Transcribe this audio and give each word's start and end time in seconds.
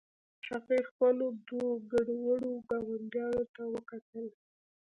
هغې 0.47 0.79
خپلو 0.89 1.25
دوو 1.47 1.69
ګډوډو 1.91 2.51
ګاونډیانو 2.69 3.43
ته 3.55 3.63
وکتل 3.73 4.25